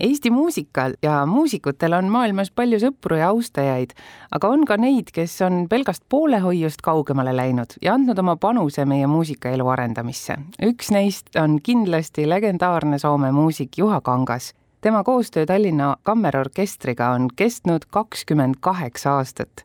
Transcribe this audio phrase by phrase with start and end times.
[0.00, 3.94] Eesti muusikal ja muusikutel on maailmas palju sõpru ja austajaid,
[4.30, 9.06] aga on ka neid, kes on pelgast poolehoiust kaugemale läinud ja andnud oma panuse meie
[9.08, 10.36] muusikaelu arendamisse.
[10.62, 14.52] üks neist on kindlasti legendaarne Soome muusik Juha Kangas.
[14.80, 19.64] tema koostöö Tallinna Kammerorkestriga on kestnud kakskümmend kaheksa aastat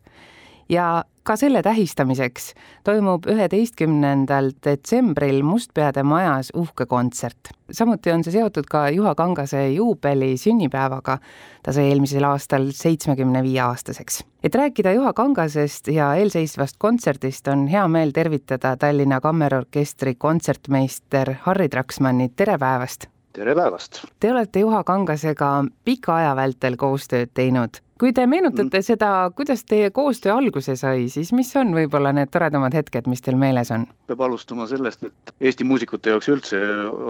[0.70, 2.54] ja ka selle tähistamiseks
[2.84, 7.52] toimub üheteistkümnendal detsembril Mustpeade majas uhke kontsert.
[7.72, 11.18] samuti on see seotud ka Juha Kangase juubeli sünnipäevaga.
[11.64, 14.24] ta sai eelmisel aastal seitsmekümne viie aastaseks.
[14.44, 21.70] et rääkida Juha Kangasest ja eelseisvast kontserdist, on hea meel tervitada Tallinna Kammerorkestri kontsertmeister Harri
[21.70, 23.06] Traksmanni, tere päevast!
[23.34, 24.06] tere päevast!
[24.20, 28.86] Te olete Juha Kangasega pika aja vältel koostööd teinud kui te meenutate mm.
[28.86, 33.38] seda, kuidas teie koostöö alguse sai, siis mis on võib-olla need toredamad hetked, mis teil
[33.38, 33.86] meeles on?
[34.10, 36.58] peab alustama sellest, et Eesti muusikute jaoks üldse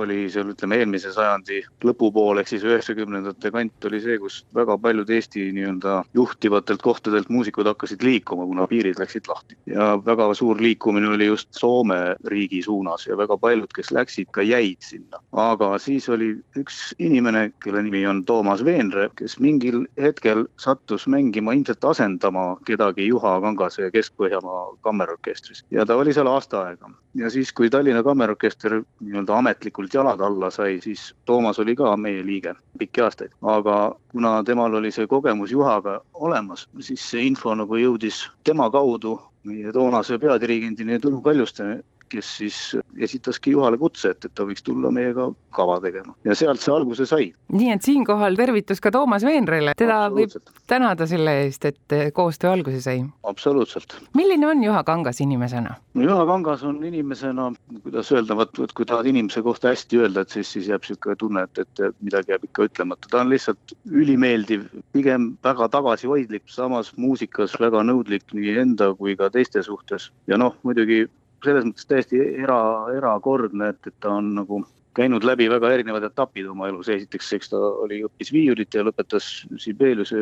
[0.04, 5.10] oli seal ütleme eelmise sajandi lõpupool ehk siis üheksakümnendate kant oli see, kus väga paljud
[5.16, 9.58] Eesti nii-öelda juhtivatelt kohtadelt muusikud hakkasid liikuma, kuna piirid läksid lahti.
[9.72, 14.44] ja väga suur liikumine oli just Soome riigi suunas ja väga paljud, kes läksid, ka
[14.46, 15.24] jäid sinna.
[15.32, 21.08] aga siis oli üks inimene, kelle nimi on Toomas Veenre, kes mingil hetkel sattus sattus
[21.08, 26.90] mängima, ilmselt asendama kedagi Juha Kangase Kesk-Põhjamaa kammerorkestris ja ta oli seal aasta aega.
[27.16, 32.26] ja siis, kui Tallinna Kammerorkester nii-öelda ametlikult jalad alla sai, siis Toomas oli ka meie
[32.26, 37.76] liige pikki aastaid, aga kuna temal oli see kogemus Juhaga olemas, siis see info nagu
[37.76, 42.58] jõudis tema kaudu meie toonase peadirigendini Tõnu Kaljuste kes siis
[43.00, 47.08] esitaski Juhale kutse, et, et ta võiks tulla meiega kava tegema ja sealt see alguse
[47.10, 47.30] sai.
[47.56, 50.34] nii et siinkohal tervitus ka Toomas Veenrele, teda võib
[50.70, 53.04] tänada selle eest, et koostöö alguse sai.
[53.28, 53.98] absoluutselt.
[54.18, 55.76] milline on Juha Kangas inimesena?
[55.94, 57.52] no Juha Kangas on inimesena,
[57.84, 61.18] kuidas öelda, vot, vot kui tahad inimese kohta hästi öelda, et siis, siis jääb niisugune
[61.20, 66.94] tunne, et, et midagi jääb ikka ütlemata, ta on lihtsalt ülimeeldiv, pigem väga tagasihoidlik, samas
[66.98, 71.06] muusikas väga nõudlik nii enda kui ka teiste suhtes ja noh, muidugi
[71.44, 72.60] selles mõttes täiesti era,
[72.98, 74.62] erakordne, et, et ta on nagu
[74.98, 79.30] käinud läbi väga erinevad etapid oma elus, esiteks, eks ta oli, õppis viiulit ja lõpetas
[79.62, 80.20] Sibeliuse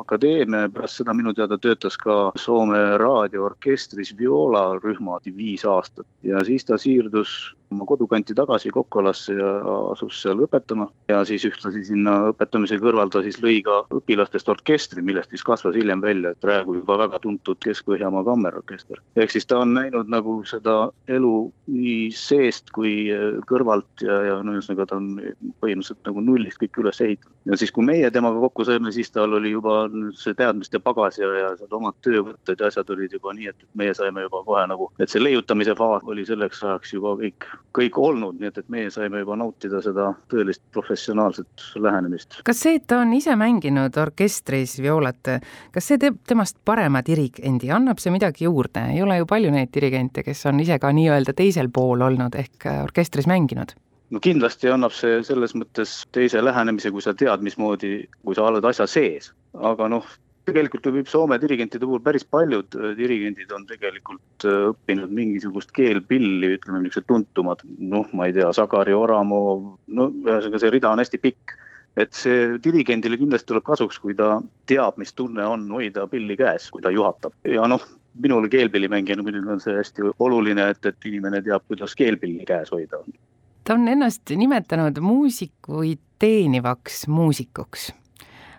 [0.00, 6.08] akadeemia, pärast seda minu teada töötas ka Soome raadioorkestris violarühma viis aastat.
[6.24, 7.36] Ja siis ta siirdus
[7.70, 9.50] oma kodukanti tagasi Kokolasse ja
[9.92, 15.02] asus seal õpetama ja siis ühtlasi sinna õpetamise kõrval ta siis lõi ka õpilastest orkestri,
[15.02, 19.02] millest siis kasvas hiljem välja praegu juba väga tuntud Kesk-Põhjamaa kammerorkester.
[19.16, 20.76] ehk siis ta on näinud nagu seda
[21.08, 21.34] elu
[21.66, 23.10] nii seest kui
[23.50, 25.16] kõrvalt ja, ja no ühesõnaga ta on
[25.62, 27.34] põhimõtteliselt nagu nullist kõik üles ehitanud.
[27.50, 31.30] ja siis, kui meie temaga kokku saime, siis tal oli juba see teadmiste pagas ja,
[31.40, 34.90] ja seal omad töövõtted ja asjad olid juba nii, et meie saime juba kohe nagu,
[35.02, 38.90] et see leiutamise faas oli selleks ajaks juba kõik kõik olnud, nii et, et meie
[38.92, 42.40] saime juba nautida seda tõelist professionaalset lähenemist.
[42.46, 45.32] kas see, et ta on ise mänginud orkestris violat,
[45.74, 49.72] kas see teeb temast parema dirigendi, annab see midagi juurde, ei ole ju palju neid
[49.74, 53.76] dirigente, kes on ise ka nii-öelda teisel pool olnud ehk orkestris mänginud?
[54.10, 58.64] no kindlasti annab see selles mõttes teise lähenemise, kui sa tead, mismoodi, kui sa oled
[58.64, 60.06] asja sees, aga noh,
[60.46, 66.54] tegelikult võib Soome dirigentide puhul päris paljud äh, dirigendid on tegelikult äh, õppinud mingisugust keelpilli,
[66.58, 69.40] ütleme niisugused tuntumad, noh, ma ei tea, Sakari Oramo,
[69.86, 71.56] no ühesõnaga see rida on hästi pikk.
[71.96, 74.34] et see dirigendile kindlasti tuleb kasuks, kui ta
[74.68, 77.80] teab, mis tunne on hoida pilli käes, kui ta juhatab ja noh,
[78.20, 83.00] minule keelpillimängijana muidugi on see hästi oluline, et, et inimene teab, kuidas keelpilli käes hoida
[83.00, 83.16] on.
[83.64, 87.90] ta on ennast nimetanud muusikuid teenivaks muusikuks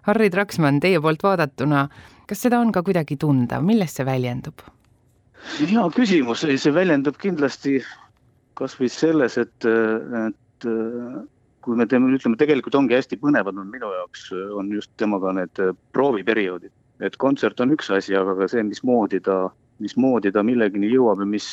[0.07, 1.87] Harri Traksmann, teie poolt vaadatuna,
[2.27, 4.65] kas seda on ka kuidagi tunda, millest see väljendub?
[5.57, 7.77] hea küsimus, see väljendub kindlasti
[8.57, 10.67] kasvõi selles, et, et
[11.63, 15.61] kui me teeme, ütleme, tegelikult ongi hästi põnevad on minu jaoks, on just temaga need
[15.95, 16.73] prooviperioodid.
[17.05, 19.51] et kontsert on üks asi, aga ka see, mismoodi ta,
[19.83, 21.49] mismoodi ta millegini jõuab ja mis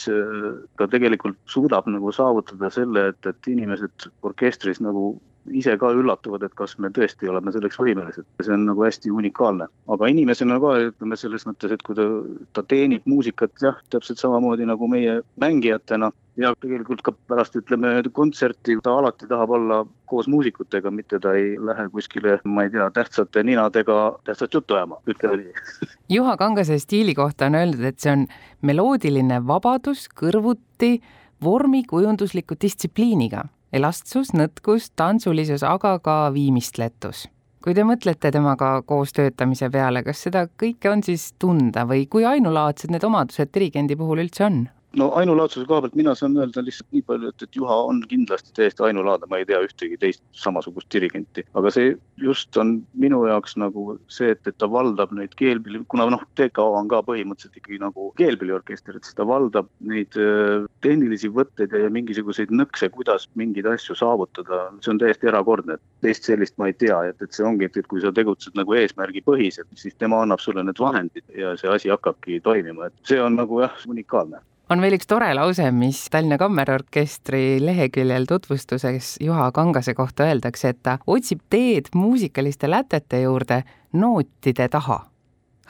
[0.81, 5.19] ka tegelikult suudab nagu saavutada selle, et, et inimesed orkestris nagu
[5.53, 9.69] ise ka üllatuvad, et kas me tõesti oleme selleks võimelised, see on nagu hästi unikaalne.
[9.89, 12.09] aga inimesena ka ütleme selles mõttes, et kui ta,
[12.53, 16.11] ta teenib muusikat jah, täpselt samamoodi nagu meie mängijatena
[16.41, 19.81] ja tegelikult ka pärast ütleme kontserti ta alati tahab olla
[20.11, 25.01] koos muusikutega, mitte ta ei lähe kuskile, ma ei tea, tähtsate ninadega tähtsat juttu ajama,
[25.11, 25.67] ütleme nii.
[26.17, 28.27] Juha Kangase stiili kohta on öeldud, et see on
[28.63, 30.97] meloodiline vabadus kõrvuti
[31.45, 33.45] vormikujundusliku distsipliiniga,
[33.75, 37.27] elastsus, nõtkus, tantsulisus, aga ka viimistletus
[37.65, 42.27] kui te mõtlete temaga koos töötamise peale, kas seda kõike on siis tunda või kui
[42.29, 44.59] ainulaadsed need omadused dirigendi puhul üldse on?
[44.99, 48.53] No ainulaadsuse koha pealt mina saan öelda lihtsalt nii palju, et, et Juha on kindlasti
[48.57, 53.57] täiesti ainulaadne, ma ei tea ühtegi teist samasugust dirigenti, aga see just on minu jaoks
[53.61, 57.81] nagu see, et, et ta valdab neid keelpilli, kuna noh, TKO on ka põhimõtteliselt ikkagi
[57.83, 63.69] nagu keelpilliorkester, et siis ta valdab neid äh, tehnilisi võtteid ja mingisuguseid nõkse, kuidas mingeid
[63.75, 67.47] asju saavutada, see on täiesti erakordne, et teist sellist ma ei tea, et, et see
[67.47, 71.55] ongi, et, et kui sa tegutsed nagu eesmärgipõhiselt, siis tema annab sulle need vahendid ja
[71.61, 75.67] see asi hakkabki toimima, et see on nagu jah, unikaalne on veel üks tore lause,
[75.75, 83.25] mis Tallinna Kammerorkestri leheküljel tutvustuses Juha Kangase kohta öeldakse, et ta otsib teed muusikaliste lätete
[83.25, 83.63] juurde
[83.93, 85.05] nootide taha.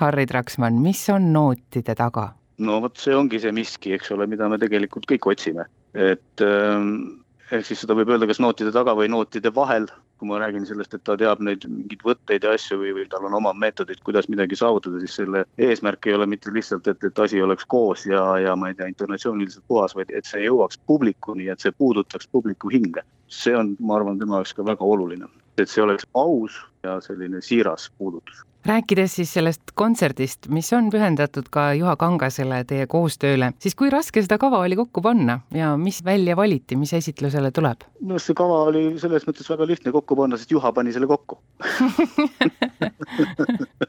[0.01, 2.33] Harri Traksmann, mis on nootide taga?
[2.59, 5.67] no vot, see ongi see miski, eks ole, mida me tegelikult kõik otsime,
[5.99, 9.87] et ähm, ehk siis seda võib öelda kas nootide taga või nootide vahel,
[10.19, 13.27] kui ma räägin sellest, et ta teab neid mingeid võtteid ja asju või, või tal
[13.29, 17.21] on oma meetodid, kuidas midagi saavutada, siis selle eesmärk ei ole mitte lihtsalt, et, et
[17.27, 21.51] asi oleks koos ja, ja ma ei tea, intonatsiooniliselt puhas, vaid et see jõuaks publikuni,
[21.53, 23.05] et see puudutaks publiku hinge.
[23.29, 27.41] see on, ma arvan, tema jaoks ka väga oluline, et see oleks aus ja selline
[27.43, 33.77] siiras puudutus rääkides siis sellest kontserdist, mis on pühendatud ka Juha Kangasele, teie koostööle, siis
[33.79, 37.85] kui raske seda kava oli kokku panna ja mis välja valiti, mis esitlusele tuleb?
[38.09, 41.39] arust see kava oli selles mõttes väga lihtne kokku panna, sest Juha pani selle kokku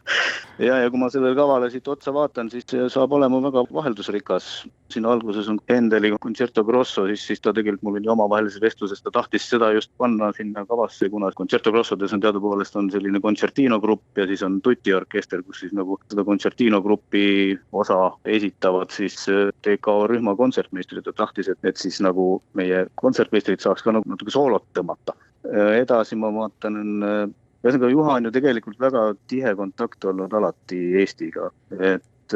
[0.67, 4.65] ja, ja kui ma sellele kavale siit otsa vaatan, siis saab olema väga vaheldusrikas.
[4.91, 9.11] siin alguses on Endeli Concerto Grosso, siis, siis ta tegelikult mul oli omavahelises vestluses, ta
[9.11, 14.17] tahtis seda just panna sinna kavasse, kuna Concerto Grossodes on teadupoolest on selline Concertino grupp
[14.17, 20.05] ja siis on tutiorkester, kus siis nagu seda Concertino grupi osa esitavad siis äh, TKO
[20.11, 24.69] rühma kontsertmeistrid ja tahtis, et, et siis nagu meie kontsertmeistrid saaks ka nagu natuke soolot
[24.77, 25.17] tõmmata.
[25.49, 27.25] Äh, edasi ma vaatan, äh,
[27.65, 32.35] ühesõnaga Juha on ju tegelikult väga tihe kontakt olnud alati Eestiga, et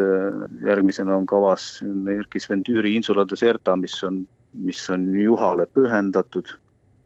[0.66, 1.84] järgmisena on kavas
[2.14, 4.24] Erkki Sven Tüüri Insula Deserta, mis on,
[4.54, 6.50] mis on Juhale pühendatud.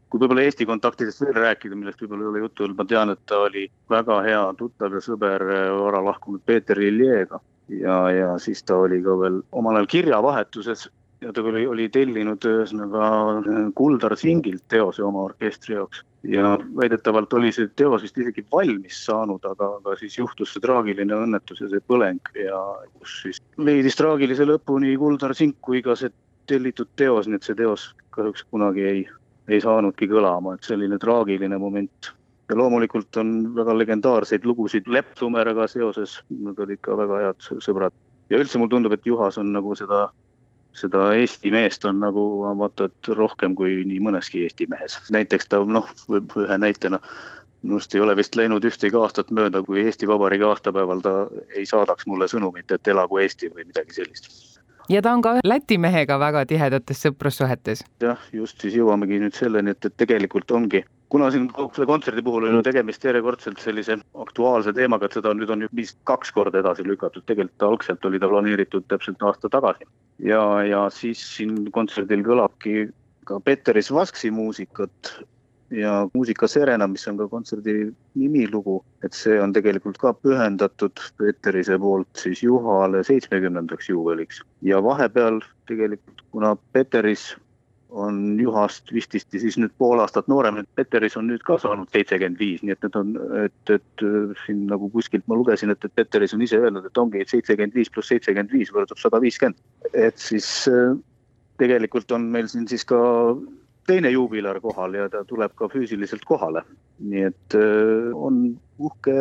[0.08, 3.22] Kui võib-olla Eesti kontaktidest veel rääkida, millest võib-olla ei ole juttu olnud, ma tean, et
[3.26, 7.40] ta oli väga hea tuttav ja sõber vara äh, lahkunud Peeter Iljega.
[7.72, 10.84] Ja, ja siis ta oli ka veel omal ajal kirjavahetuses
[11.24, 13.08] ja ta oli, oli tellinud ühesõnaga
[13.40, 19.00] äh, Kuldar Singilt teose oma orkestri jaoks ja väidetavalt oli see teos vist isegi valmis
[19.08, 22.60] saanud, aga, aga siis juhtus see traagiline õnnetus ja see põleng ja
[22.98, 26.12] kus siis leidis traagilise lõpu nii Kuldar Sink kui ka see
[26.48, 29.04] tellitud teos, nii et see teos kahjuks kunagi ei
[29.48, 32.12] ei saanudki kõlama, et selline traagiline moment.
[32.48, 37.92] ja loomulikult on väga legendaarseid lugusid Lepp Sumeraga seoses, nad olid ka väga head sõbrad.
[38.30, 40.10] ja üldse mulle tundub, et Juhas on nagu seda,
[40.74, 42.24] seda Eesti meest on nagu
[42.58, 44.98] vaata, et rohkem kui nii mõneski Eesti mehes.
[45.14, 47.00] näiteks ta noh, ühe näitena
[47.62, 51.14] minust ei ole vist läinud ühtegi aastat mööda, kui Eesti Vabariigi aastapäeval ta
[51.56, 54.53] ei saadaks mulle sõnumit, et elagu Eesti või midagi sellist
[54.88, 57.84] ja ta on ka Läti mehega väga tihedates sõprussuhetes.
[58.00, 60.84] jah, just siis jõuamegi nüüd selleni, et, et tegelikult ongi
[61.14, 61.44] kuna siin
[61.74, 65.68] selle kontserdi puhul on ju tegemist järjekordselt sellise aktuaalse teemaga, et seda nüüd on ju
[65.78, 69.86] vist kaks korda edasi lükatud, tegelikult algselt oli ta planeeritud täpselt aasta tagasi.
[70.18, 72.88] ja, ja siis siin kontserdil kõlabki
[73.30, 75.14] ka Peteris Vasksi muusikat
[75.74, 77.74] ja Muusika Serena, mis on ka kontserdi
[78.14, 84.42] nimilugu, et see on tegelikult ka pühendatud Peeterise poolt siis Juhale seitsmekümnendaks juubeliks.
[84.62, 87.34] ja vahepeal tegelikult, kuna Peteris
[87.94, 92.40] on Juhast vististi siis nüüd pool aastat noorem, et Peteris on nüüd ka saanud seitsekümmend
[92.42, 93.12] viis, nii et need on,
[93.44, 94.06] et, et
[94.44, 97.92] siin nagu kuskilt ma lugesin, et, et Peteris on ise öelnud, et ongi seitsekümmend viis
[97.94, 99.62] pluss seitsekümmend viis võrdub sada viiskümmend.
[99.92, 100.48] et siis
[101.62, 102.98] tegelikult on meil siin siis ka
[103.86, 106.64] teine juubilar kohal ja ta tuleb ka füüsiliselt kohale.
[106.98, 109.14] nii et äh, on uhke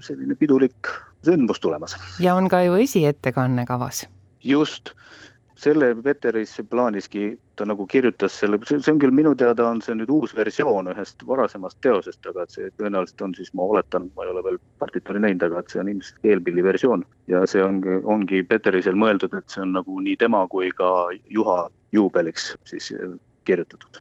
[0.00, 0.88] selline pidulik
[1.24, 1.96] sündmus tulemas.
[2.20, 4.08] ja on ka ju esiettekanne kavas.
[4.44, 4.90] just,
[5.60, 10.08] selle Veteris plaaniski, ta nagu kirjutas selle, see on küll minu teada on see nüüd
[10.08, 14.32] uus versioon ühest varasemast teosest, aga et see tõenäoliselt on siis, ma oletan, ma ei
[14.32, 17.04] ole veel partituuri näinud, aga et see on ilmselt keelpilli versioon.
[17.28, 21.66] ja see ongi, ongi Peterisel mõeldud, et see on nagu nii tema kui ka Juha
[21.92, 22.92] juubeliks siis
[23.44, 24.00] kirjutatud.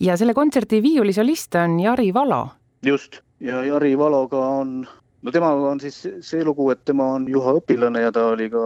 [0.00, 2.48] ja selle kontserdi viiulisolist on Jari Valo.
[2.86, 4.86] just, ja Jari Valoga on,
[5.22, 8.64] no temaga on siis see lugu, et tema on Juha õpilane ja ta oli ka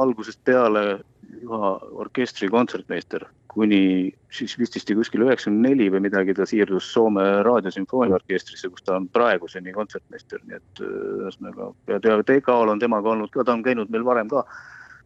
[0.00, 1.00] algusest peale
[1.42, 8.70] Juha orkestri kontsertmeister kuni siis vististi kuskil üheksakümmend neli või midagi, ta siirdus Soome raadiosümfooniaorkestrisse,
[8.72, 13.54] kus ta on praeguseni kontsertmeister, nii et ühesõnaga ja TK-l on temaga olnud ka, ta
[13.54, 14.42] on käinud meil varem ka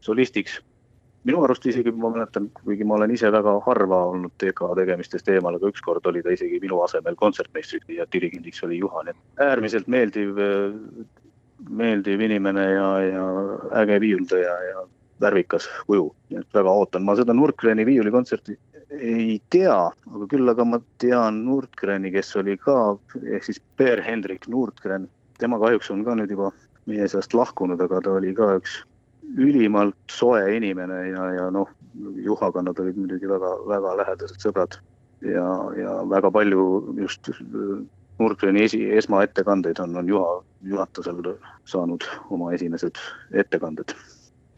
[0.05, 0.59] solistiks
[1.27, 5.59] minu arust isegi ma mäletan, kuigi ma olen ise väga harva olnud TK tegemistest eemal,
[5.59, 10.39] aga ükskord oli ta isegi minu asemel kontsertmeistriks ja dirigendiks oli Juhan, et äärmiselt meeldiv,
[11.69, 13.27] meeldiv inimene ja, ja
[13.83, 14.87] äge viiuldaja ja
[15.21, 18.55] värvikas kuju, nii et väga ootan, ma seda Nurkreni viiulikontserti
[18.99, 24.49] ei tea, aga küll aga ma tean Nurkreni, kes oli ka, ehk siis Per Hendrik
[24.49, 25.09] Nurkren,
[25.39, 26.53] tema kahjuks on ka nüüd juba
[26.89, 28.81] meie seast lahkunud, aga ta oli ka üks
[29.37, 31.69] ülimalt soe inimene ja, ja noh,
[32.23, 34.79] Juhaga nad olid muidugi väga, väga lähedased sõbrad.
[35.27, 37.31] Ja, ja väga palju just
[38.19, 40.31] Nurgreni esi, esmaettekandeid on, on Juha
[40.67, 41.19] juhatusel
[41.67, 42.99] saanud oma esimesed
[43.33, 43.95] ettekanded.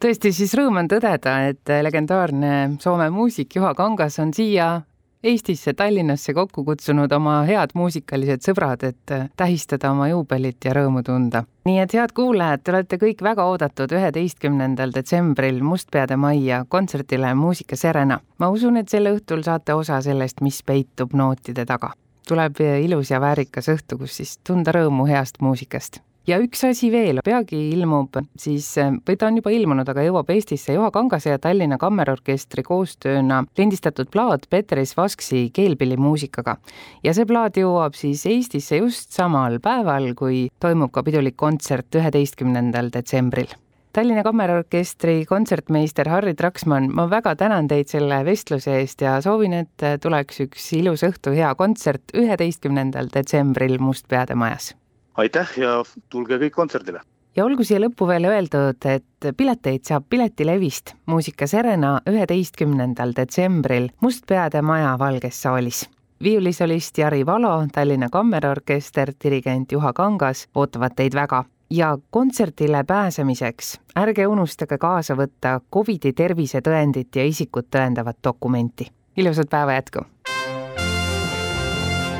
[0.00, 4.78] Tõesti, siis rõõm on tõdeda, et legendaarne Soome muusik Juha Kangas on siia
[5.24, 11.42] Eestisse, Tallinnasse kokku kutsunud oma head muusikalised sõbrad, et tähistada oma juubelit ja rõõmu tunda.
[11.68, 17.76] nii et head kuulajad, te olete kõik väga oodatud üheteistkümnendal detsembril Mustpeade majja kontserdile Muusika
[17.76, 18.20] Serena.
[18.38, 21.92] ma usun, et sel õhtul saate osa sellest, mis peitub nootide taga.
[22.28, 27.20] tuleb ilus ja väärikas õhtu, kus siis tunda rõõmu heast muusikast ja üks asi veel,
[27.24, 28.68] peagi ilmub siis,
[29.06, 34.10] või ta on juba ilmunud, aga jõuab Eestisse Juha Kangase ja Tallinna Kammerorkestri koostööna lindistatud
[34.12, 36.56] plaat Peteris Vasksi keelpillimuusikaga.
[37.04, 42.92] ja see plaat jõuab siis Eestisse just samal päeval, kui toimub ka pidulik kontsert üheteistkümnendal
[42.92, 43.52] detsembril
[43.92, 49.86] Tallinna Kammerorkestri kontsertmeister Harri Traksmann, ma väga tänan teid selle vestluse eest ja soovin, et
[50.02, 54.76] tuleks üks ilus õhtu hea kontsert üheteistkümnendal detsembril Mustpeade majas
[55.16, 57.00] aitäh ja tulge kõik kontserdile!
[57.36, 64.62] ja olgu siia lõppu veel öeldud, et pileteid saab Piletilevist Muusika Serena üheteistkümnendal detsembril Mustpeade
[64.62, 65.88] Maja Valges saalis.
[66.22, 74.26] viiulisolist Jari Valo, Tallinna Kammerorkester, dirigent Juha Kangas ootavad teid väga ja kontserdile pääsemiseks ärge
[74.26, 78.86] unustage kaasa võtta Covidi tervisetõendit ja isikut tõendavat dokumenti.
[79.16, 80.04] ilusat päeva jätku!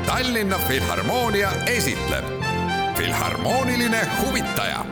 [0.05, 2.40] Tallinna Filharmoonia esitleb
[3.01, 4.85] Filharmooniline huvitaja